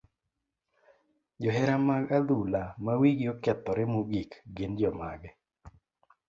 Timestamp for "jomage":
4.79-5.29